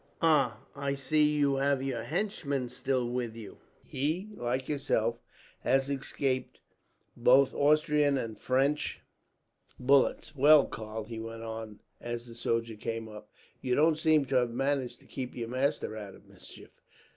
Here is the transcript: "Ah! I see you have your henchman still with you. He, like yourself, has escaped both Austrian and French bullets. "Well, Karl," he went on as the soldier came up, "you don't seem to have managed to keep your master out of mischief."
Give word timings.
"Ah! 0.23 0.65
I 0.75 0.95
see 0.95 1.29
you 1.37 1.57
have 1.57 1.83
your 1.83 2.01
henchman 2.01 2.69
still 2.69 3.07
with 3.07 3.35
you. 3.35 3.59
He, 3.85 4.31
like 4.35 4.67
yourself, 4.67 5.19
has 5.59 5.91
escaped 5.91 6.59
both 7.15 7.53
Austrian 7.53 8.17
and 8.17 8.39
French 8.39 9.01
bullets. 9.79 10.35
"Well, 10.35 10.65
Karl," 10.65 11.03
he 11.03 11.19
went 11.19 11.43
on 11.43 11.81
as 11.99 12.25
the 12.25 12.33
soldier 12.33 12.75
came 12.77 13.07
up, 13.07 13.29
"you 13.61 13.75
don't 13.75 13.95
seem 13.95 14.25
to 14.25 14.37
have 14.37 14.49
managed 14.49 14.99
to 15.01 15.05
keep 15.05 15.35
your 15.35 15.49
master 15.49 15.95
out 15.95 16.15
of 16.15 16.25
mischief." 16.25 16.71